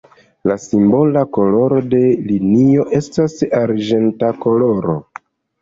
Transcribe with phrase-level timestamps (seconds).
[0.51, 1.99] La simbola koloro de
[2.31, 4.99] linio estas arĝenta koloro.